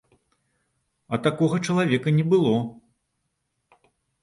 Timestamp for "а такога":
1.17-1.59